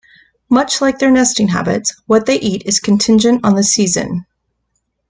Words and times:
Much 0.49 0.81
like 0.81 0.97
their 0.97 1.11
nesting 1.11 1.47
habits, 1.49 1.93
what 2.07 2.25
they 2.25 2.39
eat 2.39 2.63
is 2.65 2.79
contingent 2.79 3.45
on 3.45 3.53
the 3.53 3.63
season. 3.63 4.25